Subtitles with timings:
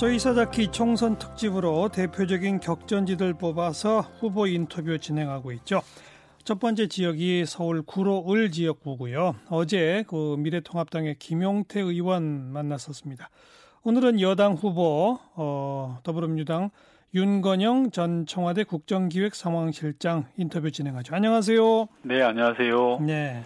[0.00, 5.82] 저희 사자키 총선 특집으로 대표적인 격전지들 뽑아서 후보 인터뷰 진행하고 있죠.
[6.42, 9.34] 첫 번째 지역이 서울 구로 을 지역구고요.
[9.50, 13.28] 어제 그 미래통합당의 김용태 의원 만났었습니다.
[13.82, 16.70] 오늘은 여당 후보 어, 더불어민주당
[17.12, 21.14] 윤건영 전 청와대 국정기획 상황실장 인터뷰 진행하죠.
[21.14, 21.88] 안녕하세요.
[22.04, 23.00] 네, 안녕하세요.
[23.00, 23.44] 네.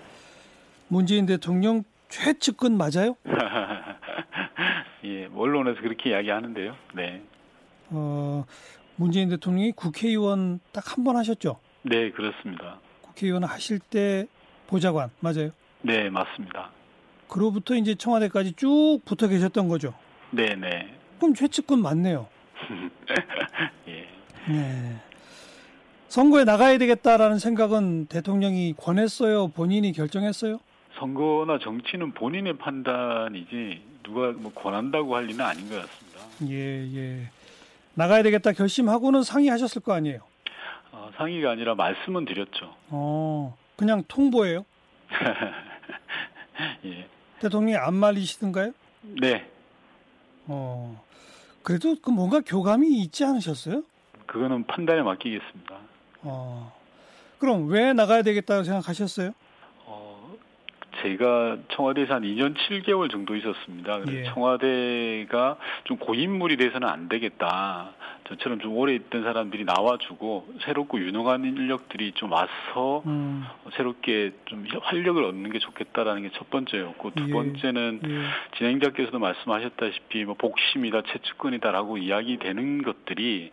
[0.86, 3.16] 문재인 대통령 최측근 맞아요?
[5.04, 6.74] 예, 언론에서 그렇게 이야기하는데요.
[6.94, 7.22] 네.
[7.90, 8.44] 어,
[8.96, 11.58] 문재인 대통령이 국회의원 딱 한 번 하셨죠?
[11.82, 12.78] 네, 그렇습니다.
[13.02, 14.26] 국회의원 하실 때
[14.66, 15.50] 보좌관 맞아요?
[15.82, 16.70] 네, 맞습니다.
[17.28, 19.92] 그로부터 이제 청와대까지 쭉 붙어 계셨던 거죠?
[20.30, 20.94] 네, 네.
[21.18, 22.26] 그럼 최측근 맞네요.
[23.88, 24.08] 예.
[24.48, 24.96] 네.
[26.08, 29.48] 선거에 나가야 되겠다라는 생각은 대통령이 권했어요?
[29.48, 30.60] 본인이 결정했어요?
[30.98, 36.20] 선거나 정치는 본인의 판단이지 누가 뭐 권한다고 할 리는 아닌 것 같습니다.
[36.48, 37.30] 예, 예.
[37.94, 40.20] 나가야 되겠다 결심하고는 상의하셨을 거 아니에요?
[40.92, 42.74] 어, 상의가 아니라 말씀은 드렸죠.
[42.90, 44.64] 어, 그냥 통보예요?
[46.84, 47.08] 예.
[47.40, 48.72] 대통령이 안 말리시던가요?
[49.20, 49.48] 네.
[50.46, 51.02] 어,
[51.62, 53.82] 그래도 그 뭔가 교감이 있지 않으셨어요?
[54.26, 55.76] 그거는 판단에 맡기겠습니다.
[56.22, 56.72] 어,
[57.38, 59.32] 그럼 왜 나가야 되겠다고 생각하셨어요?
[60.94, 64.00] 어, 제가 청와대에서 한 2년 7개월 정도 있었습니다.
[64.00, 64.24] 그래서 예.
[64.24, 67.92] 청와대가 좀 고인물이 돼서는 안 되겠다.
[68.28, 73.44] 저처럼 좀 오래 있던 사람들이 나와주고 새롭고 유능한 인력들이 좀 와서 음,
[73.76, 77.32] 새롭게 좀 활력을 얻는 게 좋겠다라는 게 첫 번째였고 두 예.
[77.32, 78.56] 번째는 예.
[78.58, 83.52] 진행자께서도 말씀하셨다시피 뭐 복심이다 최측근이다라고 이야기되는 것들이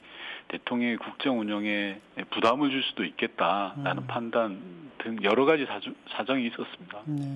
[0.50, 2.00] 대통령의 국정 운영에
[2.32, 4.08] 부담을 줄 수도 있겠다라는 음.
[4.08, 7.02] 판단 등 여러 가지 사주, 사정 이 있었습니다.
[7.06, 7.36] 네.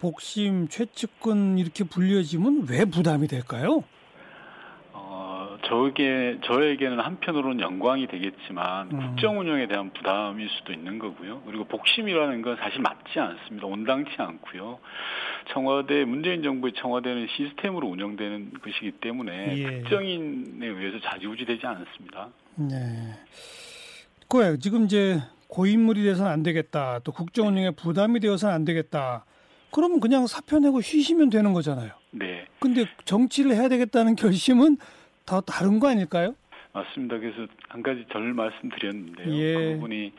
[0.00, 3.84] 복심, 최측근 이렇게 불려지면 왜 부담이 될까요?
[4.92, 8.98] 어, 저에게 저에게는 한편으로는 영광이 되겠지만 음.
[8.98, 11.42] 국정 운영에 대한 부담일 수도 있는 거고요.
[11.44, 13.66] 그리고 복심이라는 건 사실 맞지 않습니다.
[13.66, 14.78] 온당치 않고요.
[15.52, 19.64] 청와대 문재인 정부의 청와대는 시스템으로 운영되는 것이기 때문에 예.
[19.82, 22.28] 특정인에 의해서 좌지우지되지 않습니다.
[22.56, 22.76] 네.
[24.28, 24.58] 그거예요.
[24.58, 25.20] 지금 이제
[25.50, 27.00] 고인물이 돼서는 안 되겠다.
[27.04, 29.24] 또 국정 운영에 부담이 되어서는 안 되겠다.
[29.72, 31.92] 그러면 그냥 사표 내고 쉬시면 되는 거잖아요.
[32.12, 32.46] 네.
[32.58, 34.78] 근데 정치를 해야 되겠다는 결심은
[35.24, 36.34] 다 다른 거 아닐까요?
[36.72, 37.18] 맞습니다.
[37.18, 39.34] 그래서 한 가지 절 말씀드렸는데요.
[39.34, 39.54] 예.
[39.54, 40.12] 그 부분이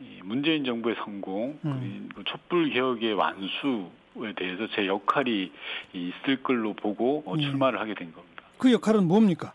[0.00, 2.08] 이 문재인 정부의 성공, 음.
[2.14, 5.52] 그리고 촛불 개혁의 완수에 대해서 제 역할이
[5.92, 7.42] 있을 걸로 보고 어, 예.
[7.42, 8.44] 출마를 하게 된 겁니다.
[8.56, 9.52] 그 역할은 뭡니까?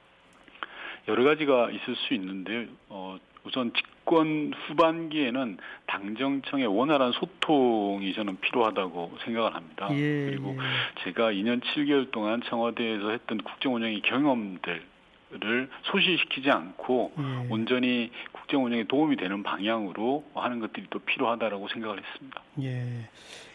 [1.08, 5.58] 여러 가지가 있을 수 있는데 어, 우선 집권 후반기에는
[5.88, 9.88] 당정청의 원활한 소통이 저는 필요하다고 생각을 합니다.
[9.92, 11.04] 예, 그리고 예.
[11.04, 17.48] 제가 2년 7개월 동안 청와대에서 했던 국정 운영의 경험들을 소실시키지 않고 예.
[17.50, 22.42] 온전히 국정 운영에 도움이 되는 방향으로 하는 것들이 또 필요하다라고 생각을 했습니다.
[22.62, 23.10] 예.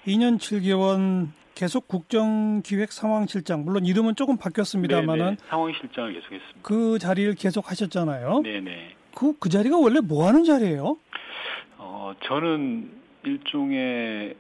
[0.07, 6.61] 2년 7개월 계속 국정기획 상황실장 물론 이름은 조금 바뀌었습니다만은 네네, 상황 실장을 계속했습니다.
[6.63, 8.41] 그 자리를 계속 하셨잖아요.
[8.43, 9.00] 네네.
[9.15, 10.97] 그, 그 자리가 원래 뭐 하는 자리예요?
[11.79, 12.91] 어, 저는
[13.25, 14.35] 일종의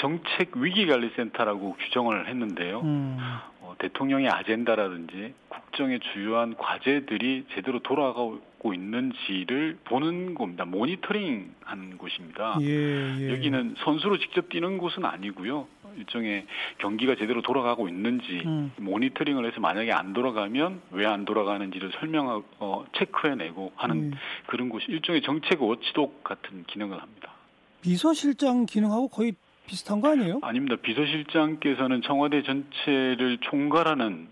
[0.00, 2.80] 정책 위기관리센터라고 규정을 했는데요.
[2.80, 3.16] 음,
[3.60, 10.64] 어, 대통령의 아젠다라든지 국정의 주요한 과제들이 제대로 돌아가고 있는지를 보는 겁니다.
[10.64, 12.58] 모니터링 하는 곳입니다.
[12.62, 13.30] 예, 예.
[13.30, 15.66] 여기는 선수로 직접 뛰는 곳은 아니고요.
[15.98, 16.46] 일종의
[16.78, 22.84] 경기가 제대로 돌아가고 있는지 음, 모니터링을 해서 만약에 안 돌아가면 왜 안 돌아가는지를 설명하고 어,
[22.96, 24.18] 체크해내고 하는 예.
[24.46, 27.32] 그런 곳이 일종의 정책 워치독 같은 기능을 합니다.
[27.80, 29.32] 비서실장 기능하고 거의
[29.66, 30.40] 비슷한 거 아니에요?
[30.42, 30.76] 아닙니다.
[30.80, 34.28] 비서실장께서는 청와대 전체를 총괄하는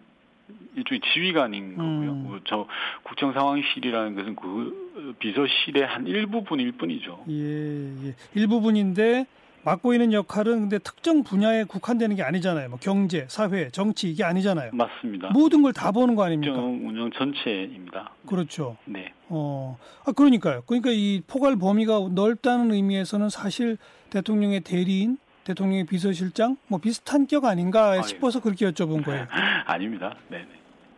[0.76, 2.12] 일종의 지휘관인 거고요.
[2.12, 2.22] 음.
[2.25, 2.66] 뭐저
[3.03, 7.25] 국정 상황실이라는 것은 그 비서실의 한 일부분일 뿐이죠.
[7.31, 8.15] 예, 예.
[8.34, 9.26] 일부분인데
[9.66, 12.69] 맡고 있는 역할은 근데 특정 분야에 국한되는 게 아니잖아요.
[12.69, 14.71] 뭐 경제, 사회, 정치 이게 아니잖아요.
[14.72, 15.31] 맞습니다.
[15.31, 16.55] 모든 걸 다 보는 거 아닙니까?
[16.55, 18.12] 운영 전체입니다.
[18.29, 18.76] 그렇죠.
[18.85, 19.12] 네.
[19.29, 19.76] 어,
[20.06, 20.62] 아, 그러니까요.
[20.67, 23.76] 그러니까 이 포괄 범위가 넓다는 의미에서는 사실
[24.11, 28.00] 대통령의 대리인, 대통령의 비서실장, 뭐 비슷한 격 아닌가.
[28.02, 29.26] 싶어서 그렇게 여쭤본 거예요.
[29.67, 30.14] 아닙니다.
[30.31, 30.46] 네네.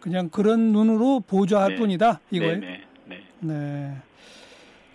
[0.01, 1.77] 그냥 그런 눈으로 보좌할 네.
[1.77, 2.61] 뿐이다, 이거예요.
[2.61, 2.81] 네네.
[3.07, 3.23] 네.
[3.41, 3.97] 네.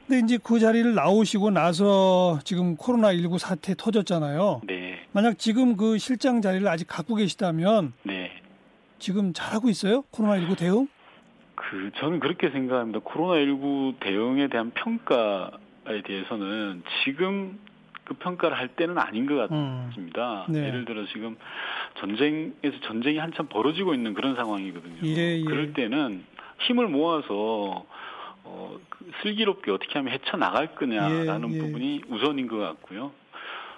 [0.07, 4.61] 근데 이제 그 자리를 나오시고 나서 지금 코로나19 사태 터졌잖아요.
[4.65, 4.99] 네.
[5.13, 8.31] 만약 지금 그 실장 자리를 아직 갖고 계시다면 네.
[8.99, 10.03] 지금 잘하고 있어요?
[10.11, 10.87] 코로나19 대응?
[11.55, 12.99] 그 저는 그렇게 생각합니다.
[12.99, 17.59] 코로나19 대응에 대한 평가에 대해서는 지금
[18.03, 19.87] 그 평가를 할 때는 아닌 것 음.
[19.89, 20.45] 같습니다.
[20.49, 20.67] 네.
[20.67, 21.37] 예를 들어 지금
[21.99, 24.97] 전쟁에서 전쟁이 한참 벌어지고 있는 그런 상황이거든요.
[25.05, 25.43] 예, 예.
[25.43, 26.25] 그럴 때는
[26.67, 27.85] 힘을 모아서
[28.43, 31.59] 어, 그 슬기롭게 어떻게 하면 헤쳐 나갈 거냐라는 예, 예.
[31.59, 33.11] 부분이 우선인 것 같고요.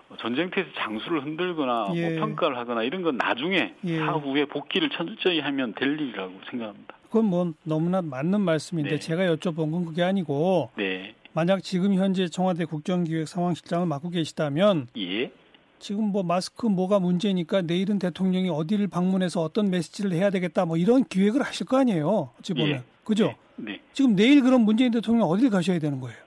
[0.10, 2.02] 어, 전쟁터에서 장수를 흔들거나 예.
[2.02, 3.98] 뭐 평가를 하거나 이런 건 나중에 예.
[4.00, 6.96] 사후에 복귀를 철저히 하면 될 일이라고 생각합니다.
[7.06, 9.00] 그건 뭐 너무나 맞는 말씀인데 네.
[9.00, 15.32] 제가 여쭤본 건 그게 아니고 네, 만약 지금 현재 청와대 국정기획 상황실장을 맡고 계시다면 예,
[15.80, 21.04] 지금 뭐 마스크 뭐가 문제니까 내일은 대통령이 어디를 방문해서 어떤 메시지를 해야 되겠다 뭐 이런
[21.04, 22.32] 기획을 하실 거 아니에요.
[22.40, 22.84] 어찌 보면 예.
[23.04, 23.36] 그죠?
[23.58, 23.80] 네.
[23.94, 26.18] 지금 내일 그럼 문재인 대통령 어디를 가셔야 되는 거예요?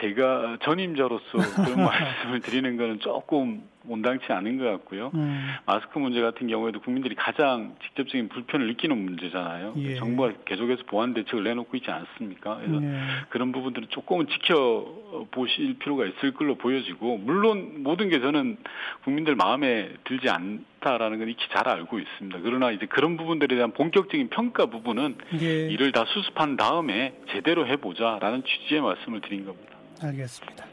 [0.00, 5.10] 제가 전임자로서 그런 말씀을 드리는 거는 조금 온당치 않은 것 같고요.
[5.14, 9.74] 음, 마스크 문제 같은 경우에도 국민들이 가장 직접적인 불편을 느끼는 문제잖아요.
[9.78, 9.96] 예.
[9.96, 12.56] 정부가 계속해서 보완 대책을 내놓고 있지 않습니까?
[12.56, 13.00] 그래서 네.
[13.30, 18.56] 그런 부분들은 조금은 지켜보실 필요가 있을 걸로 보여지고, 물론 모든 게 저는
[19.04, 22.38] 국민들 마음에 들지 않다라는 건 익히 잘 알고 있습니다.
[22.42, 28.44] 그러나 이제 그런 부분들에 대한 본격적인 평가 부분은 이게 이를 다 수습한 다음에 제대로 해보자라는
[28.44, 29.76] 취지의 말씀을 드린 겁니다.
[30.02, 30.64] 알겠습니다.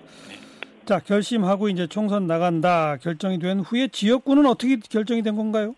[0.90, 5.76] 자 결심하고 이제 총선 나간다 결정이 된 후에 지역구는 어떻게 결정이 된 건가요?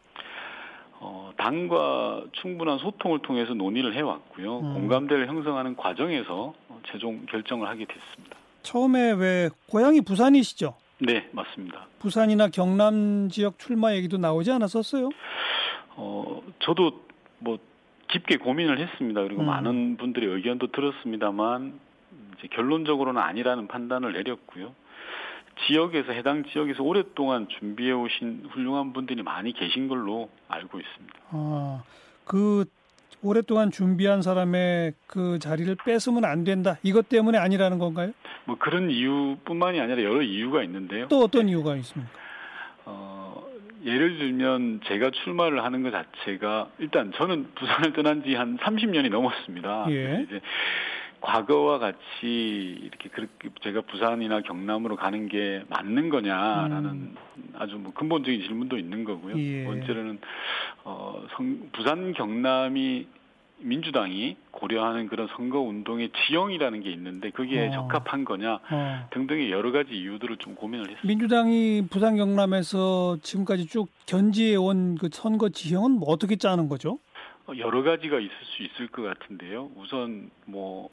[1.01, 4.59] 어, 당과 충분한 소통을 통해서 논의를 해왔고요.
[4.59, 4.73] 음.
[4.73, 8.37] 공감대를 형성하는 과정에서 어, 최종 결정을 하게 됐습니다.
[8.63, 10.75] 처음에 왜 고향이 부산이시죠?
[10.99, 11.87] 네, 맞습니다.
[11.99, 15.09] 부산이나 경남 지역 출마 얘기도 나오지 않았었어요?
[15.97, 17.01] 어, 저도
[17.39, 17.59] 뭐
[18.07, 19.23] 깊게 고민을 했습니다.
[19.23, 19.47] 그리고 음.
[19.47, 21.77] 많은 분들의 의견도 들었습니다만
[22.37, 24.73] 이제 결론적으로는 아니라는 판단을 내렸고요.
[25.67, 31.13] 지역에서 해당 지역에서 오랫동안 준비해 오신 훌륭한 분들이 많이 계신 걸로 알고 있습니다.
[31.29, 31.83] 아,
[32.25, 32.65] 그
[33.23, 36.77] 오랫동안 준비한 사람의 그 자리를 뺏으면 안 된다.
[36.83, 38.11] 이것 때문에 아니라는 건가요?
[38.45, 41.07] 뭐 그런 이유뿐만이 아니라 여러 이유가 있는데요.
[41.07, 42.11] 또 어떤 이유가 있습니까?
[42.85, 43.45] 어,
[43.85, 49.85] 예를 들면 제가 출마를 하는 것 자체가 일단 저는 부산을 떠난 지 한 30년이 넘었습니다.
[49.89, 50.25] 예.
[50.27, 50.41] 이제
[51.21, 57.15] 과거와 같이 이렇게 그렇게 제가 부산이나 경남으로 가는 게 맞는 거냐라는
[57.55, 59.35] 아주 뭐 근본적인 질문도 있는 거고요.
[59.35, 59.39] 음.
[59.39, 59.63] 예.
[59.65, 60.19] 번째로는
[60.83, 63.07] 어, 성, 부산 경남이
[63.63, 67.71] 민주당이 고려하는 그런 선거 운동의 지형이라는 게 있는데 그게 어.
[67.71, 69.07] 적합한 거냐 어.
[69.13, 71.07] 등등의 여러 가지 이유들을 좀 고민을 했습니다.
[71.07, 76.97] 민주당이 부산 경남에서 지금까지 쭉 견지해 온 그 선거 지형은 뭐 어떻게 짜는 거죠?
[77.47, 79.71] 어, 여러 가지가 있을 수 있을 것 같은데요.
[79.75, 80.89] 우선 뭐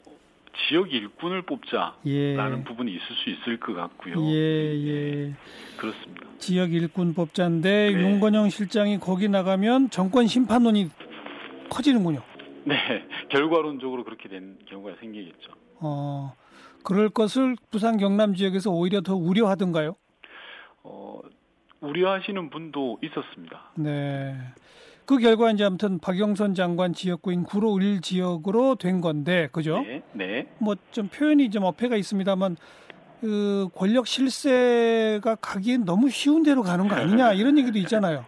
[0.67, 2.63] 지역 일꾼을 뽑자라는 예.
[2.63, 4.15] 부분이 있을 수 있을 것 같고요.
[4.31, 5.33] 예, 예.
[5.77, 6.27] 그렇습니다.
[6.39, 8.01] 지역 일꾼 뽑자인데 네.
[8.01, 10.89] 윤건영 실장이 거기 나가면 정권 심판론이
[11.69, 12.21] 커지는군요.
[12.65, 12.75] 네,
[13.29, 15.51] 결과론적으로 그렇게 된 경우가 생기겠죠.
[15.81, 16.33] 어,
[16.83, 19.95] 그럴 것을 부산 경남 지역에서 오히려 더 우려하던가요?
[20.83, 21.19] 어,
[21.81, 23.71] 우려하시는 분도 있었습니다.
[23.75, 24.35] 네.
[25.09, 29.81] 그 결과 이제 아무튼 박영선 장관 지역구인 구로을 지역으로 된 건데, 그죠?
[29.81, 30.47] 네, 네.
[30.59, 32.57] 뭐 좀 표현이 좀 어폐가 있습니다만
[33.19, 38.23] 그 권력 실세가 가기엔 너무 쉬운 대로 가는 거 아니냐 이런 얘기도 있잖아요.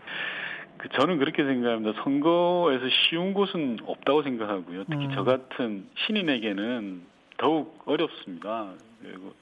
[0.77, 2.01] 그 저는 그렇게 생각합니다.
[2.03, 4.85] 선거에서 쉬운 곳은 없다고 생각하고요.
[4.89, 5.11] 특히 음.
[5.13, 7.03] 저 같은 신인에게는
[7.37, 8.71] 더욱 어렵습니다.
[9.03, 9.33] 그리고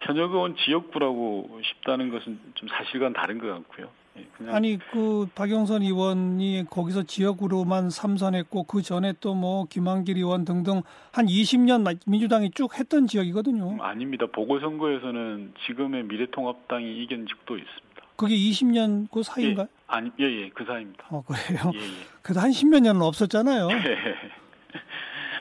[0.00, 3.88] 현역 의원 지역구라고 싶다는 것은 좀 사실과는 다른 것 같고요.
[4.16, 10.82] 예, 아니 그 박영선 의원이 거기서 지역으로만 삼선했고 그 전에 또 뭐 김한길 의원 등등
[11.12, 13.70] 한 20년 민주당이 쭉 했던 지역이거든요.
[13.70, 14.26] 음, 아닙니다.
[14.32, 17.80] 보궐선거에서는 지금의 미래통합당이 이긴 적도 있습니다.
[18.16, 19.66] 그게 20년 그 사이인가요?
[19.86, 21.06] 아니, 예, 예, 그 사이입니다.
[21.10, 21.70] 어 그래요.
[21.74, 21.82] 예, 예.
[22.22, 23.68] 그래도 한 십몇 년은 없었잖아요.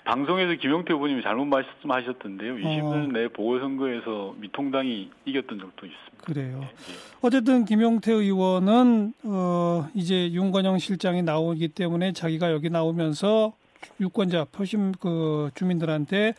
[0.09, 2.53] 방송에서 김용태 후보님이 잘못 말씀하셨던데요.
[2.53, 2.55] 어.
[2.55, 6.23] 20년 내 보궐선거에서 미통당이 이겼던 적도 있습니다.
[6.25, 6.61] 그래요.
[6.63, 6.97] 예, 예.
[7.21, 13.53] 어쨌든 김용태 의원은 어 이제 윤건영 실장이 나오기 때문에 자기가 여기 나오면서
[14.01, 16.33] 유권자 표심 그 주민들한테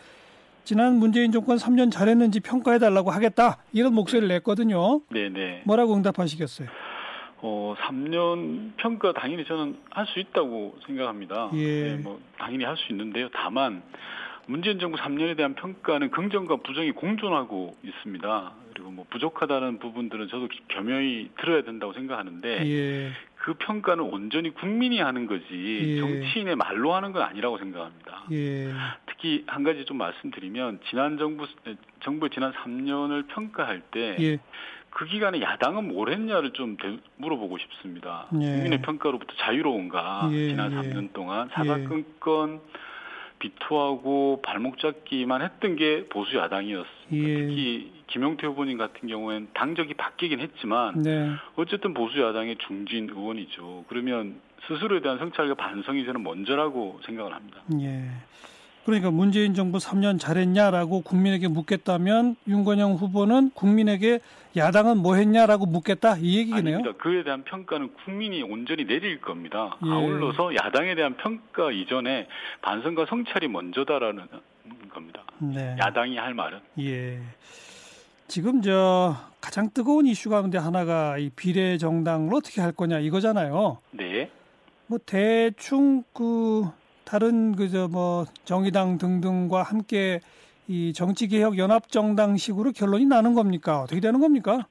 [0.64, 5.00] 지난 문재인 정권 3년 잘했는지 평가해 달라고 하겠다 이런 목소리를 냈거든요.
[5.10, 5.62] 네, 네.
[5.64, 6.68] 뭐라고 응답하시겠어요?
[7.42, 11.50] 어, 3년 평가 당연히 저는 할 수 있다고 생각합니다.
[11.54, 11.82] 예.
[11.82, 13.28] 네, 뭐 당연히 할 수 있는데요.
[13.32, 13.82] 다만
[14.46, 18.52] 문재인 정부 3년에 대한 평가는 긍정과 부정이 공존하고 있습니다.
[18.74, 23.10] 그리고 뭐 부족하다는 부분들은 저도 겸허히 들어야 된다고 생각하는데 예.
[23.36, 26.00] 그 평가는 온전히 국민이 하는 거지 예.
[26.00, 28.24] 정치인의 말로 하는 건 아니라고 생각합니다.
[28.32, 28.72] 예.
[29.06, 31.46] 특히 한 가지 좀 말씀드리면 지난 정부
[32.00, 34.16] 정부의 지난 3년을 평가할 때
[34.90, 35.10] 그 예.
[35.10, 38.26] 기간에 야당은 뭘 했냐를 좀 대- 물어보고 싶습니다.
[38.34, 38.38] 예.
[38.54, 40.76] 국민의 평가로부터 자유로운가 예, 지난 예.
[40.76, 42.60] 3년 동안 사사건건
[43.38, 47.28] 비토하고 발목 잡기만 했던 게 보수 야당이었습니다.
[47.30, 47.34] 예.
[47.46, 51.30] 특히 김용태 후보님 같은 경우에는 당적이 바뀌긴 했지만 네.
[51.56, 53.84] 어쨌든 보수 야당의 중진 의원이죠.
[53.88, 57.62] 그러면 스스로에 대한 성찰과 반성이 저는 먼저라고 생각을 합니다.
[57.80, 58.10] 예.
[58.90, 64.18] 그러니까 문재인 정부 3년 잘했냐라고 국민에게 묻겠다면 윤건영 후보는 국민에게
[64.56, 66.78] 야당은 뭐 했냐라고 묻겠다 이 얘기네요.
[66.78, 66.98] 아닙니다.
[66.98, 69.76] 그에 대한 평가는 국민이 온전히 내릴 겁니다.
[69.86, 69.90] 예.
[69.90, 72.26] 아울러서 야당에 대한 평가 이전에
[72.62, 74.26] 반성과 성찰이 먼저다라는
[74.92, 75.22] 겁니다.
[75.38, 75.76] 네.
[75.78, 77.20] 야당이 할 말은 예.
[78.26, 83.78] 지금 저 가장 뜨거운 이슈 가운데 하나가 이 비례 정당을 어떻게 할 거냐 이거잖아요.
[83.92, 84.28] 네.
[84.88, 86.68] 뭐 대충 그
[87.10, 90.20] 다른 그저 뭐 정의당 등등과 함께
[90.68, 93.80] 이 정치개혁 연합정당식으로 결론이 나는 겁니까?
[93.80, 94.68] 어떻게 되는 겁니까?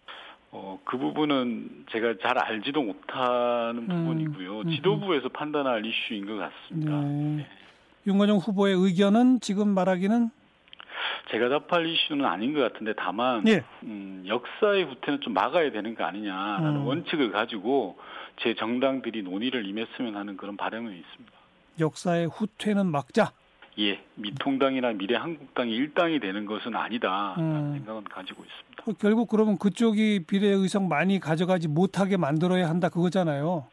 [0.52, 4.62] 어, 그 부분은 제가 잘 알지도 못하는 음, 부분이고요.
[4.62, 7.02] 음, 지도부에서 판단할 이슈인 것 같습니다.
[7.02, 7.46] 네.
[8.08, 10.30] 윤건영 후보의 의견은 지금 말하기는
[11.32, 13.66] 제가 답할 이슈는 아닌 것 같은데 다만 예.
[13.84, 16.88] 음, 역사의 후퇴는 좀 막아야 되는 거 아니냐라는 음.
[16.88, 18.00] 원칙을 가지고
[18.38, 21.39] 제 정당들이 논의를 임했으면 하는 그런 바람은 있습니다.
[21.80, 23.32] 역사의 후퇴는 막자.
[23.80, 27.74] 예, 미통당이나 미래한국당이 일당이 되는 것은 아니다라는 음.
[27.78, 28.84] 생각은 가지고 있습니다.
[28.86, 33.68] 어, 결국 그러면 그쪽이 비례 의석 많이 가져가지 못하게 만들어야 한다 그거잖아요.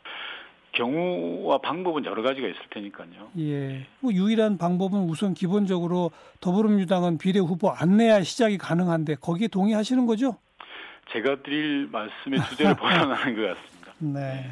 [0.72, 3.30] 경우와 방법은 여러 가지가 있을 테니까요.
[3.38, 3.86] 예.
[4.00, 6.10] 뭐 유일한 방법은 우선 기본적으로
[6.40, 10.36] 더불어민주당은 비례 후보 안 내야 시작이 가능한데 거기에 동의하시는 거죠?
[11.12, 13.94] 제가 드릴 말씀의 주제를 벗어나는 것 같습니다.
[13.98, 14.50] 네.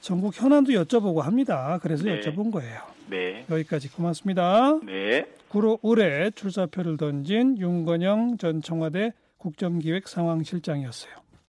[0.00, 1.78] 전국 현안도 여쭤보고 합니다.
[1.82, 2.20] 그래서 네.
[2.20, 2.80] 여쭤본 거예요.
[3.08, 4.78] 네, 여기까지 고맙습니다.
[4.84, 5.26] 네.
[5.48, 11.25] 구로 을에 출사표를 던진 윤건영 전 청와대 국정기획 상황실장이었어요.